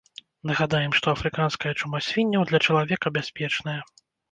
Нагадаем, 0.51 0.95
што 0.99 1.11
афрыканская 1.15 1.73
чума 1.79 2.03
свінняў 2.07 2.49
для 2.51 2.63
чалавека 2.67 3.15
бяспечная. 3.21 3.79